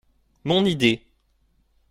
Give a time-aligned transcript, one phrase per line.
[0.45, 1.03] Mon idée.